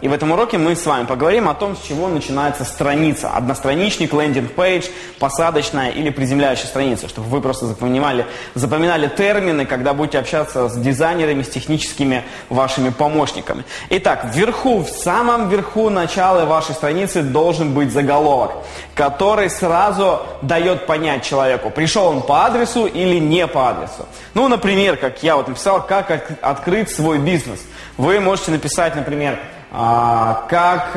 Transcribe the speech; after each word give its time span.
И 0.00 0.08
в 0.08 0.12
этом 0.12 0.30
уроке 0.30 0.58
мы 0.58 0.76
с 0.76 0.86
вами 0.86 1.06
поговорим 1.06 1.48
о 1.48 1.54
том, 1.54 1.76
с 1.76 1.80
чего 1.80 2.08
начинается 2.08 2.64
страница. 2.64 3.30
Одностраничник, 3.30 4.12
лендинг-пейдж, 4.12 4.86
посадочная 5.18 5.90
или 5.90 6.10
приземляющая 6.10 6.66
страница, 6.66 7.08
чтобы 7.08 7.28
вы 7.28 7.40
просто 7.40 7.66
запоминали, 7.66 8.26
запоминали 8.54 9.08
термины, 9.08 9.66
когда 9.66 9.94
будете 9.94 10.18
общаться 10.18 10.68
с 10.68 10.76
дизайнерами, 10.76 11.42
с 11.42 11.48
техническими 11.48 12.22
вашими 12.48 12.90
помощниками. 12.90 13.64
Итак, 13.90 14.26
вверху, 14.32 14.84
в 14.84 14.88
самом 14.88 15.48
верху 15.48 15.90
начала 15.90 16.44
вашей 16.44 16.74
страницы 16.74 17.22
должен 17.22 17.74
быть 17.74 17.92
заголовок, 17.92 18.52
который 18.94 19.50
сразу 19.50 20.20
дает 20.42 20.86
понять 20.86 21.24
человеку, 21.24 21.70
пришел 21.70 22.06
он 22.06 22.22
по 22.22 22.44
адресу 22.44 22.86
или 22.86 23.18
не 23.18 23.46
по 23.48 23.70
адресу. 23.70 24.06
Ну, 24.34 24.46
например, 24.46 24.96
как 24.96 25.22
я 25.24 25.36
вот 25.36 25.48
написал, 25.48 25.84
как 25.84 26.38
открыть 26.40 26.90
свой 26.90 27.18
бизнес. 27.18 27.60
Вы 27.96 28.20
можете 28.20 28.52
написать, 28.52 28.94
например, 28.94 29.40
как 29.70 30.96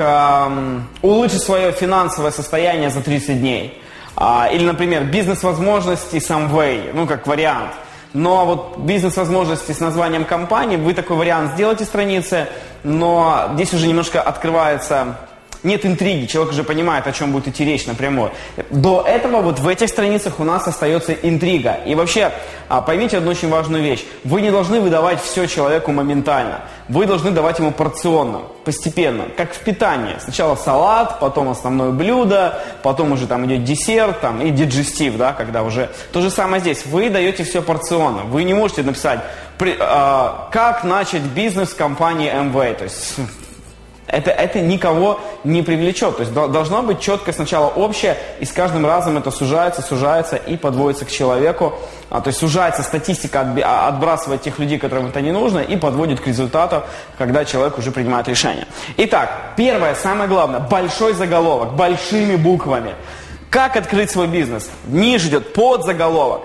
улучшить 1.01 1.41
свое 1.41 1.71
финансовое 1.71 2.31
состояние 2.31 2.89
за 2.89 3.01
30 3.01 3.39
дней. 3.39 3.81
А, 4.15 4.49
или, 4.51 4.65
например, 4.65 5.05
бизнес-возможности 5.05 6.17
Samway, 6.17 6.91
ну, 6.93 7.07
как 7.07 7.27
вариант. 7.27 7.71
Но 8.13 8.45
вот 8.45 8.77
бизнес-возможности 8.79 9.71
с 9.71 9.79
названием 9.79 10.25
компании, 10.25 10.75
вы 10.75 10.93
такой 10.93 11.17
вариант 11.17 11.53
сделаете 11.53 11.85
страницы, 11.85 12.47
но 12.83 13.51
здесь 13.53 13.73
уже 13.73 13.87
немножко 13.87 14.21
открывается 14.21 15.15
нет 15.63 15.85
интриги, 15.85 16.25
человек 16.25 16.53
уже 16.53 16.63
понимает, 16.63 17.07
о 17.07 17.11
чем 17.11 17.31
будет 17.31 17.47
идти 17.47 17.63
речь 17.65 17.85
напрямую. 17.85 18.31
До 18.69 19.03
этого 19.05 19.41
вот 19.41 19.59
в 19.59 19.67
этих 19.67 19.89
страницах 19.89 20.39
у 20.39 20.43
нас 20.43 20.67
остается 20.67 21.13
интрига. 21.13 21.77
И 21.85 21.95
вообще, 21.95 22.31
а, 22.67 22.81
поймите 22.81 23.17
одну 23.17 23.31
очень 23.31 23.49
важную 23.49 23.83
вещь. 23.83 24.03
Вы 24.23 24.41
не 24.41 24.51
должны 24.51 24.79
выдавать 24.79 25.21
все 25.21 25.45
человеку 25.47 25.91
моментально. 25.91 26.61
Вы 26.89 27.05
должны 27.05 27.31
давать 27.31 27.59
ему 27.59 27.71
порционно, 27.71 28.41
постепенно, 28.65 29.25
как 29.37 29.53
в 29.53 29.59
питании. 29.59 30.15
Сначала 30.19 30.55
салат, 30.55 31.19
потом 31.19 31.49
основное 31.49 31.91
блюдо, 31.91 32.61
потом 32.81 33.11
уже 33.11 33.27
там 33.27 33.45
идет 33.45 33.63
десерт 33.63 34.19
там, 34.21 34.41
и 34.41 34.49
диджестив, 34.49 35.17
да, 35.17 35.33
когда 35.33 35.63
уже... 35.63 35.89
То 36.11 36.21
же 36.21 36.31
самое 36.31 36.59
здесь. 36.59 36.85
Вы 36.85 37.09
даете 37.09 37.43
все 37.43 37.61
порционно. 37.61 38.23
Вы 38.23 38.43
не 38.43 38.53
можете 38.53 38.83
написать, 38.83 39.19
э, 39.59 40.29
как 40.51 40.83
начать 40.83 41.21
бизнес 41.21 41.69
в 41.69 41.75
компании 41.75 42.31
MV. 42.33 42.73
То 42.75 42.83
есть 42.85 43.15
это, 44.11 44.31
это 44.31 44.59
никого 44.59 45.19
не 45.43 45.61
привлечет. 45.61 46.17
То 46.17 46.23
есть 46.23 46.33
должно 46.33 46.83
быть 46.83 46.99
четко 46.99 47.31
сначала 47.31 47.67
общее, 47.67 48.17
и 48.39 48.45
с 48.45 48.51
каждым 48.51 48.85
разом 48.85 49.17
это 49.17 49.31
сужается, 49.31 49.81
сужается 49.81 50.35
и 50.35 50.57
подводится 50.57 51.05
к 51.05 51.11
человеку. 51.11 51.73
А, 52.09 52.21
то 52.21 52.27
есть 52.27 52.39
сужается 52.39 52.83
статистика, 52.83 53.47
а, 53.63 53.87
отбрасывает 53.87 54.41
тех 54.41 54.59
людей, 54.59 54.77
которым 54.77 55.07
это 55.07 55.21
не 55.21 55.31
нужно, 55.31 55.59
и 55.59 55.77
подводит 55.77 56.19
к 56.19 56.27
результату, 56.27 56.83
когда 57.17 57.45
человек 57.45 57.77
уже 57.77 57.91
принимает 57.91 58.27
решение. 58.27 58.67
Итак, 58.97 59.53
первое, 59.55 59.95
самое 59.95 60.29
главное, 60.29 60.59
большой 60.59 61.13
заголовок, 61.13 61.73
большими 61.73 62.35
буквами. 62.35 62.95
Как 63.49 63.75
открыть 63.75 64.09
свой 64.11 64.27
бизнес? 64.27 64.69
Ниже 64.87 65.27
идет 65.27 65.53
подзаголовок. 65.53 66.41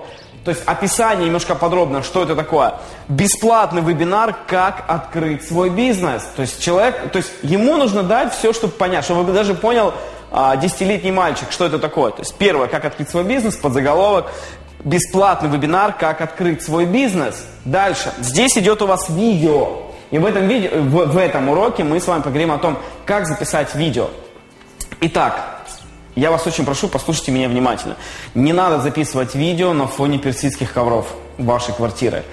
То 0.47 0.51
есть 0.51 0.63
описание 0.65 1.25
немножко 1.25 1.55
подробно, 1.55 2.01
что 2.01 2.23
это 2.23 2.33
такое. 2.33 2.75
Бесплатный 3.09 3.81
вебинар, 3.81 4.33
как 4.47 4.85
открыть 4.87 5.45
свой 5.45 5.69
бизнес. 5.69 6.23
То 6.37 6.43
есть 6.43 6.63
человек, 6.63 7.11
то 7.11 7.17
есть 7.17 7.29
ему 7.43 7.75
нужно 7.75 8.01
дать 8.01 8.33
все, 8.33 8.53
чтобы 8.53 8.71
понять, 8.71 9.03
чтобы 9.03 9.33
даже 9.33 9.55
понял 9.55 9.93
а, 10.31 10.55
десятилетний 10.55 11.11
мальчик, 11.11 11.51
что 11.51 11.65
это 11.65 11.79
такое. 11.79 12.11
То 12.11 12.21
есть 12.21 12.33
первое, 12.35 12.69
как 12.69 12.85
открыть 12.85 13.09
свой 13.09 13.25
бизнес, 13.25 13.57
под 13.57 13.73
заголовок, 13.73 14.27
бесплатный 14.85 15.49
вебинар, 15.49 15.91
как 15.91 16.21
открыть 16.21 16.63
свой 16.63 16.85
бизнес. 16.85 17.43
Дальше, 17.65 18.13
здесь 18.19 18.57
идет 18.57 18.81
у 18.81 18.87
вас 18.87 19.09
видео. 19.09 19.81
И 20.11 20.17
в 20.17 20.25
этом, 20.25 20.47
видео, 20.47 20.69
в, 20.79 21.11
в 21.11 21.17
этом 21.17 21.49
уроке 21.49 21.83
мы 21.83 21.99
с 21.99 22.07
вами 22.07 22.21
поговорим 22.21 22.53
о 22.53 22.57
том, 22.57 22.77
как 23.05 23.27
записать 23.27 23.75
видео. 23.75 24.07
Итак, 25.01 25.56
я 26.17 26.31
вас 26.31 26.47
очень 26.47 26.65
прошу, 26.65 26.87
послушайте 26.87 27.31
меня 27.31 27.47
внимательно. 27.47 27.95
Не 28.33 28.51
надо 28.51 28.81
записывать 28.81 29.35
видео 29.35 29.73
на 29.73 29.85
фоне 29.85 30.17
персидских 30.17 30.73
ковров 30.73 31.05
вашей 31.37 31.75
квартиры. 31.75 32.23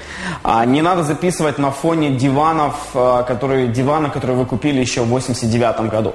А 0.42 0.64
не 0.64 0.80
надо 0.80 1.02
записывать 1.02 1.58
на 1.58 1.70
фоне 1.70 2.10
диванов, 2.10 2.74
а, 2.94 3.24
которые, 3.24 3.68
дивана, 3.68 4.08
которые 4.08 4.38
вы 4.38 4.46
купили 4.46 4.80
еще 4.80 5.02
в 5.02 5.08
89 5.08 5.90
году. 5.90 6.14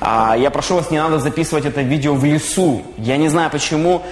А, 0.00 0.34
я 0.36 0.50
прошу 0.50 0.74
вас, 0.74 0.90
не 0.90 0.98
надо 0.98 1.20
записывать 1.20 1.64
это 1.64 1.80
видео 1.80 2.14
в 2.14 2.24
лесу. 2.24 2.82
Я 2.98 3.16
не 3.18 3.28
знаю 3.28 3.50
почему. 3.50 4.02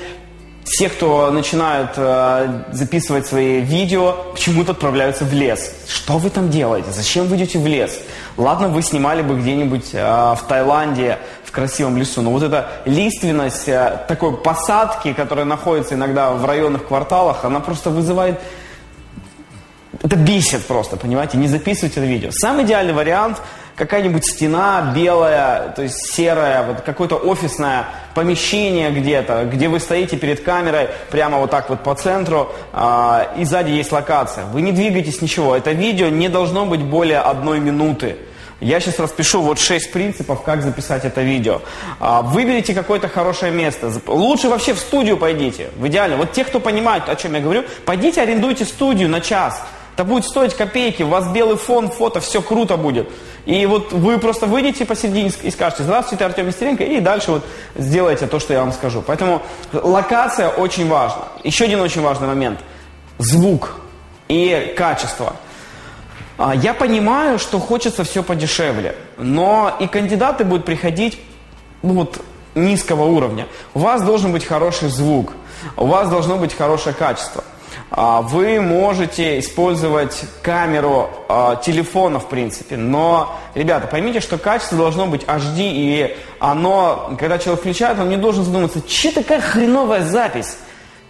Все, 0.65 0.89
кто 0.89 1.31
начинают 1.31 1.91
э, 1.97 2.63
записывать 2.73 3.27
свои 3.27 3.61
видео, 3.61 4.17
почему-то 4.33 4.73
отправляются 4.73 5.25
в 5.25 5.33
лес. 5.33 5.75
Что 5.87 6.17
вы 6.17 6.31
там 6.31 6.49
делаете? 6.49 6.91
Зачем 6.91 7.27
вы 7.27 7.37
идете 7.37 7.59
в 7.59 7.67
лес? 7.67 8.01
Ладно, 8.39 8.69
вы 8.69 8.81
снимали 8.81 9.21
бы 9.21 9.39
где-нибудь 9.39 9.91
э, 9.93 10.03
в 10.03 10.41
Таиланде, 10.49 11.19
в 11.45 11.53
красивом 11.53 11.99
лесу, 11.99 12.23
но 12.23 12.31
вот 12.31 12.43
эта 12.43 12.71
лиственность 12.87 13.69
э, 13.69 14.05
такой 14.09 14.39
посадки, 14.39 15.13
которая 15.13 15.45
находится 15.45 15.97
иногда 15.97 16.33
в 16.33 16.45
районных 16.47 16.87
кварталах, 16.87 17.45
она 17.45 17.61
просто 17.61 17.91
вызывает 17.91 18.41
это 20.15 20.23
бесит 20.23 20.65
просто, 20.67 20.97
понимаете? 20.97 21.37
Не 21.39 21.49
записывайте 21.49 22.01
это 22.01 22.09
видео. 22.09 22.31
Самый 22.33 22.65
идеальный 22.65 22.93
вариант 22.93 23.43
какая-нибудь 23.77 24.25
стена 24.25 24.93
белая, 24.95 25.71
то 25.71 25.83
есть 25.83 26.13
серая, 26.13 26.63
вот 26.63 26.83
какое-то 26.83 27.17
офисное 27.17 27.87
помещение 28.15 28.91
где-то, 28.91 29.45
где 29.53 29.69
вы 29.69 29.81
стоите 29.81 30.17
перед 30.17 30.45
камерой 30.45 30.89
прямо 31.11 31.39
вот 31.39 31.51
так 31.51 31.69
вот 31.71 31.83
по 31.83 31.95
центру, 31.95 32.53
э, 32.73 33.25
и 33.39 33.45
сзади 33.45 33.71
есть 33.71 33.91
локация. 33.91 34.45
Вы 34.45 34.63
не 34.63 34.71
двигаетесь 34.71 35.21
ничего. 35.21 35.57
Это 35.57 35.73
видео 35.73 36.09
не 36.09 36.29
должно 36.29 36.67
быть 36.67 36.83
более 36.83 37.19
одной 37.19 37.59
минуты. 37.59 38.17
Я 38.61 38.79
сейчас 38.79 39.01
распишу 39.01 39.43
вот 39.43 39.59
шесть 39.59 39.93
принципов, 39.93 40.43
как 40.43 40.63
записать 40.63 41.05
это 41.05 41.23
видео. 41.23 41.61
А, 41.99 42.23
выберите 42.23 42.73
какое-то 42.73 43.09
хорошее 43.09 43.53
место. 43.53 43.93
Лучше 44.07 44.49
вообще 44.49 44.75
в 44.75 44.79
студию 44.79 45.17
пойдите. 45.17 45.71
В 45.77 45.87
идеале. 45.89 46.15
Вот 46.17 46.33
те, 46.33 46.45
кто 46.45 46.61
понимают, 46.61 47.09
о 47.09 47.17
чем 47.17 47.35
я 47.35 47.41
говорю, 47.41 47.65
пойдите 47.85 48.23
арендуйте 48.23 48.65
студию 48.65 49.09
на 49.09 49.21
час. 49.21 49.61
Это 49.95 50.03
будет 50.03 50.25
стоить 50.25 50.55
копейки, 50.55 51.05
у 51.05 51.09
вас 51.09 51.29
белый 51.29 51.57
фон, 51.57 51.89
фото, 51.89 52.19
все 52.19 52.43
круто 52.43 52.77
будет. 52.77 53.09
И 53.47 53.65
вот 53.65 53.93
вы 53.93 54.19
просто 54.19 54.47
выйдете 54.47 54.85
посередине 54.85 55.31
и 55.43 55.51
скажете, 55.53 55.85
здравствуйте, 55.85 56.25
Артем 56.25 56.49
Нестеренко, 56.49 56.83
и 56.83 56.99
дальше 56.99 57.31
вот 57.31 57.45
сделайте 57.77 58.27
то, 58.27 58.41
что 58.41 58.53
я 58.53 58.61
вам 58.61 58.73
скажу. 58.73 59.03
Поэтому 59.07 59.41
локация 59.73 60.49
очень 60.49 60.89
важна. 60.89 61.23
Еще 61.45 61.67
один 61.67 61.81
очень 61.81 62.03
важный 62.03 62.27
момент. 62.27 62.59
Звук 63.19 63.77
и 64.27 64.75
качество. 64.77 65.37
А, 66.39 66.57
я 66.57 66.75
понимаю, 66.75 67.39
что 67.39 67.61
хочется 67.61 68.03
все 68.03 68.25
подешевле, 68.25 68.97
но 69.17 69.77
и 69.79 69.87
кандидаты 69.87 70.45
будут 70.45 70.65
приходить 70.65 71.21
ну, 71.83 71.95
вот, 71.95 72.21
низкого 72.57 73.05
уровня. 73.05 73.47
У 73.75 73.79
вас 73.79 74.03
должен 74.03 74.33
быть 74.33 74.45
хороший 74.45 74.89
звук, 74.89 75.35
у 75.77 75.87
вас 75.87 76.09
должно 76.09 76.37
быть 76.37 76.53
хорошее 76.53 76.97
качество. 76.97 77.45
А, 77.91 78.23
вы 78.23 78.61
можете 78.61 79.39
использовать 79.39 80.25
камеру 80.43 81.11
а, 81.29 81.57
телефона, 81.57 82.19
в 82.19 82.29
принципе, 82.29 82.77
но, 82.77 83.37
ребята, 83.55 83.87
поймите, 83.87 84.21
что 84.21 84.39
качество 84.39 84.77
должно 84.77 85.07
быть 85.07 85.23
HD, 85.23 85.59
и 85.59 86.17
оно, 86.41 87.17
когда 87.19 87.39
человек 87.39 87.61
включает, 87.61 87.99
он 87.99 88.09
не 88.09 88.17
должен 88.17 88.45
задуматься, 88.45 88.81
че 88.87 89.13
такая 89.13 89.41
хреновая 89.41 90.05
запись? 90.05 90.57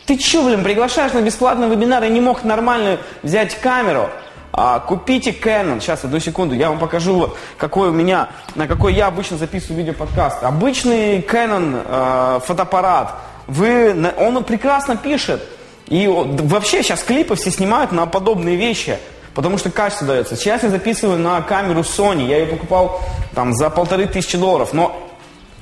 Ты 0.06 0.18
че, 0.18 0.42
блин, 0.42 0.62
приглашаешь 0.62 1.12
на 1.12 1.22
бесплатный 1.22 1.68
вебинар 1.68 2.04
и 2.04 2.10
не 2.10 2.20
мог 2.20 2.44
нормально 2.44 2.98
взять 3.22 3.54
камеру? 3.54 4.10
А, 4.52 4.78
купите 4.78 5.30
Canon. 5.30 5.80
Сейчас, 5.80 6.04
одну 6.04 6.20
секунду, 6.20 6.54
я 6.54 6.68
вам 6.68 6.78
покажу, 6.78 7.34
какой 7.56 7.88
у 7.88 7.92
меня, 7.92 8.28
на 8.54 8.68
какой 8.68 8.94
я 8.94 9.06
обычно 9.06 9.36
записываю 9.36 9.78
видеоподкаст. 9.78 10.44
Обычный 10.44 11.20
Canon 11.20 12.40
фотоаппарат. 12.40 13.14
Вы, 13.46 14.12
он 14.16 14.44
прекрасно 14.44 14.96
пишет. 14.96 15.42
И 15.88 16.06
вообще 16.06 16.82
сейчас 16.82 17.02
клипы 17.02 17.34
все 17.34 17.50
снимают 17.50 17.92
на 17.92 18.06
подобные 18.06 18.56
вещи, 18.56 18.98
потому 19.34 19.58
что 19.58 19.70
качество 19.70 20.06
дается. 20.06 20.36
Сейчас 20.36 20.62
я 20.62 20.70
записываю 20.70 21.18
на 21.18 21.40
камеру 21.42 21.80
Sony, 21.80 22.26
я 22.26 22.38
ее 22.38 22.46
покупал 22.46 23.00
там 23.34 23.54
за 23.54 23.68
полторы 23.70 24.06
тысячи 24.06 24.38
долларов, 24.38 24.72
но 24.72 25.10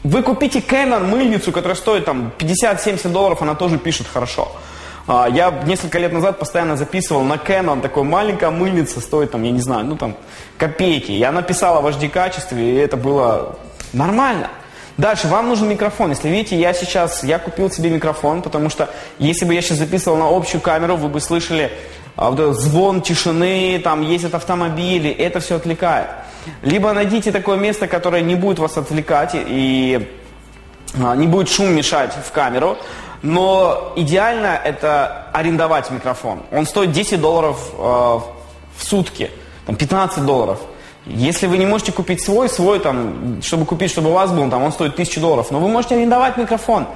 вы 0.04 0.22
купите 0.22 0.60
Canon 0.60 1.04
мыльницу, 1.06 1.52
которая 1.52 1.76
стоит 1.76 2.04
там 2.04 2.32
50-70 2.38 3.08
долларов, 3.08 3.42
она 3.42 3.54
тоже 3.54 3.78
пишет 3.78 4.06
хорошо. 4.12 4.50
А, 5.06 5.28
я 5.28 5.50
несколько 5.64 5.98
лет 5.98 6.12
назад 6.12 6.38
постоянно 6.38 6.76
записывал 6.76 7.22
на 7.22 7.34
Canon, 7.34 7.80
такой 7.80 8.04
маленькая 8.04 8.50
мыльница, 8.50 9.00
стоит 9.00 9.32
там, 9.32 9.42
я 9.42 9.50
не 9.50 9.60
знаю, 9.60 9.84
ну 9.84 9.96
там 9.96 10.16
копейки. 10.58 11.12
Я 11.12 11.32
написала 11.32 11.80
в 11.80 11.86
HD 11.86 12.08
качестве, 12.08 12.72
и 12.72 12.76
это 12.76 12.96
было 12.96 13.56
нормально. 13.92 14.48
Дальше, 14.98 15.26
вам 15.28 15.48
нужен 15.48 15.68
микрофон. 15.68 16.10
Если 16.10 16.28
видите, 16.28 16.58
я 16.58 16.74
сейчас, 16.74 17.24
я 17.24 17.38
купил 17.38 17.70
себе 17.70 17.90
микрофон, 17.90 18.42
потому 18.42 18.68
что 18.68 18.90
если 19.18 19.44
бы 19.44 19.54
я 19.54 19.62
сейчас 19.62 19.78
записывал 19.78 20.16
на 20.16 20.28
общую 20.28 20.60
камеру, 20.60 20.96
вы 20.96 21.08
бы 21.08 21.20
слышали 21.20 21.72
а, 22.16 22.30
вот 22.30 22.38
этот 22.38 22.60
звон 22.60 23.00
тишины, 23.00 23.80
там 23.82 24.02
ездят 24.02 24.34
автомобили, 24.34 25.10
это 25.10 25.40
все 25.40 25.56
отвлекает. 25.56 26.08
Либо 26.62 26.92
найдите 26.92 27.32
такое 27.32 27.56
место, 27.56 27.86
которое 27.88 28.22
не 28.22 28.34
будет 28.34 28.58
вас 28.58 28.76
отвлекать 28.76 29.30
и 29.34 30.08
а, 30.94 31.16
не 31.16 31.26
будет 31.26 31.48
шум 31.48 31.72
мешать 31.72 32.12
в 32.12 32.30
камеру. 32.32 32.76
Но 33.22 33.92
идеально 33.96 34.60
это 34.62 35.28
арендовать 35.32 35.90
микрофон. 35.90 36.42
Он 36.50 36.66
стоит 36.66 36.90
10 36.90 37.20
долларов 37.20 37.70
э, 37.72 37.78
в 37.78 38.24
сутки, 38.78 39.30
там 39.64 39.76
15 39.76 40.26
долларов. 40.26 40.58
Если 41.06 41.46
вы 41.46 41.58
не 41.58 41.66
можете 41.66 41.90
купить 41.90 42.22
свой, 42.22 42.48
свой 42.48 42.78
там, 42.78 43.40
чтобы 43.42 43.66
купить, 43.66 43.90
чтобы 43.90 44.10
у 44.10 44.12
вас 44.12 44.30
был, 44.30 44.48
там, 44.48 44.62
он 44.62 44.72
стоит 44.72 44.94
тысячу 44.94 45.20
долларов, 45.20 45.50
но 45.50 45.58
вы 45.58 45.68
можете 45.68 45.96
арендовать 45.96 46.36
микрофон. 46.36 46.86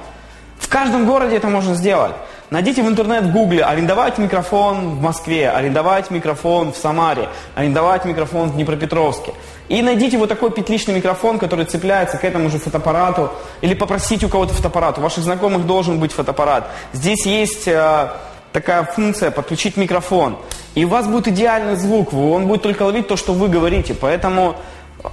В 0.59 0.69
каждом 0.69 1.05
городе 1.05 1.35
это 1.35 1.47
можно 1.47 1.75
сделать. 1.75 2.13
Найдите 2.49 2.81
в 2.81 2.87
интернет 2.87 3.25
в 3.25 3.33
гугле 3.33 3.63
арендовать 3.63 4.17
микрофон 4.17 4.95
в 4.95 5.01
Москве, 5.01 5.49
арендовать 5.49 6.09
микрофон 6.11 6.71
в 6.71 6.77
Самаре, 6.77 7.27
арендовать 7.55 8.05
микрофон 8.05 8.49
в 8.49 8.55
Днепропетровске. 8.55 9.33
И 9.67 9.81
найдите 9.81 10.17
вот 10.17 10.29
такой 10.29 10.51
петличный 10.51 10.93
микрофон, 10.93 11.39
который 11.39 11.65
цепляется 11.65 12.17
к 12.17 12.23
этому 12.23 12.49
же 12.49 12.57
фотоаппарату, 12.57 13.31
или 13.59 13.73
попросите 13.73 14.27
у 14.27 14.29
кого-то 14.29 14.53
фотоаппарат. 14.53 14.97
У 14.97 15.01
ваших 15.01 15.25
знакомых 15.25 15.65
должен 15.65 15.99
быть 15.99 16.13
фотоаппарат. 16.13 16.69
Здесь 16.93 17.25
есть 17.25 17.67
э, 17.67 18.11
такая 18.53 18.83
функция 18.83 19.31
подключить 19.31 19.77
микрофон. 19.77 20.37
И 20.75 20.85
у 20.85 20.89
вас 20.89 21.07
будет 21.07 21.27
идеальный 21.27 21.75
звук, 21.75 22.13
он 22.13 22.47
будет 22.47 22.61
только 22.61 22.83
ловить 22.83 23.07
то, 23.07 23.17
что 23.17 23.33
вы 23.33 23.47
говорите. 23.47 23.93
Поэтому 23.93 24.55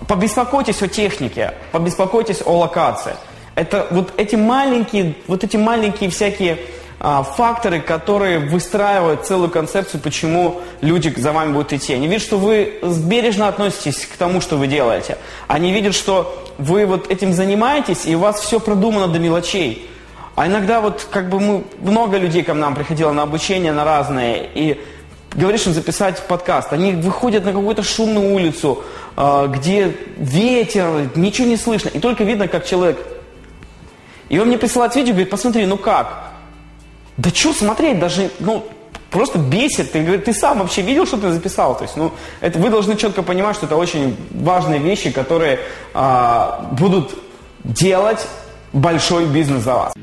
побеспокойтесь 0.08 0.82
о 0.82 0.88
технике, 0.88 1.54
побеспокойтесь 1.72 2.42
о 2.44 2.58
локации. 2.58 3.14
Это 3.54 3.86
вот 3.90 4.12
эти 4.16 4.36
маленькие, 4.36 5.14
вот 5.26 5.44
эти 5.44 5.56
маленькие 5.56 6.10
всякие 6.10 6.58
а, 7.00 7.22
факторы, 7.22 7.80
которые 7.80 8.38
выстраивают 8.38 9.26
целую 9.26 9.50
концепцию, 9.50 10.00
почему 10.00 10.60
люди 10.80 11.12
за 11.16 11.32
вами 11.32 11.52
будут 11.52 11.72
идти. 11.72 11.94
Они 11.94 12.08
видят, 12.08 12.22
что 12.22 12.38
вы 12.38 12.78
бережно 12.82 13.48
относитесь 13.48 14.06
к 14.06 14.16
тому, 14.16 14.40
что 14.40 14.56
вы 14.56 14.66
делаете. 14.66 15.18
Они 15.46 15.72
видят, 15.72 15.94
что 15.94 16.42
вы 16.58 16.86
вот 16.86 17.10
этим 17.10 17.32
занимаетесь, 17.32 18.06
и 18.06 18.16
у 18.16 18.20
вас 18.20 18.40
все 18.40 18.58
продумано 18.58 19.08
до 19.08 19.18
мелочей. 19.18 19.88
А 20.36 20.46
иногда 20.46 20.80
вот 20.80 21.06
как 21.10 21.28
бы 21.28 21.38
мы, 21.38 21.64
много 21.80 22.18
людей 22.18 22.42
ко 22.42 22.54
нам 22.54 22.74
приходило 22.74 23.12
на 23.12 23.22
обучение, 23.22 23.72
на 23.72 23.84
разные, 23.84 24.48
и 24.54 24.80
говоришь 25.32 25.66
им 25.66 25.72
записать 25.72 26.26
подкаст. 26.26 26.72
Они 26.72 26.92
выходят 26.92 27.44
на 27.44 27.52
какую-то 27.52 27.82
шумную 27.82 28.34
улицу, 28.34 28.82
а, 29.16 29.46
где 29.46 29.94
ветер, 30.16 31.10
ничего 31.14 31.46
не 31.46 31.56
слышно, 31.56 31.88
и 31.88 31.98
только 32.00 32.24
видно, 32.24 32.48
как 32.48 32.66
человек... 32.66 32.98
И 34.28 34.38
он 34.38 34.48
мне 34.48 34.58
присылает 34.58 34.96
видео, 34.96 35.12
говорит, 35.12 35.30
посмотри, 35.30 35.66
ну 35.66 35.76
как? 35.76 36.32
Да 37.16 37.30
что 37.30 37.52
смотреть, 37.52 38.00
даже, 38.00 38.30
ну, 38.40 38.66
просто 39.10 39.38
бесит. 39.38 39.92
Ты, 39.92 40.02
говорит, 40.02 40.24
ты 40.24 40.32
сам 40.32 40.58
вообще 40.58 40.82
видел, 40.82 41.06
что 41.06 41.18
ты 41.18 41.30
записал? 41.30 41.76
То 41.76 41.84
есть, 41.84 41.96
ну, 41.96 42.10
это, 42.40 42.58
вы 42.58 42.70
должны 42.70 42.96
четко 42.96 43.22
понимать, 43.22 43.54
что 43.54 43.66
это 43.66 43.76
очень 43.76 44.16
важные 44.32 44.80
вещи, 44.80 45.10
которые 45.10 45.60
а, 45.92 46.68
будут 46.72 47.12
делать 47.62 48.26
большой 48.72 49.26
бизнес 49.26 49.62
за 49.62 49.74
вас. 49.74 49.94